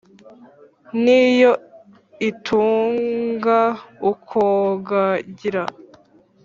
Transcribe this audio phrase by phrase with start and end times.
[1.03, 1.51] ni yo
[2.29, 3.59] itunga
[4.11, 5.63] ukogagira.